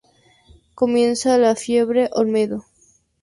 Comienza 0.73 1.37
la 1.37 1.55
"Fiebre 1.55 2.09
Olmedo". 2.13 2.65